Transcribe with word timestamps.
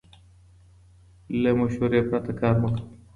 له 1.41 1.49
مشورې 1.59 2.01
پرته 2.09 2.31
کار 2.41 2.55
مه 2.61 2.69
کوئ. 2.73 2.85